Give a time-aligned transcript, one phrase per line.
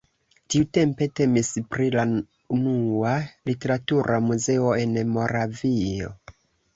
[0.51, 2.05] Tiutempe temis pri la
[2.57, 3.11] unua
[3.49, 6.11] literatura muzeo en Moravio.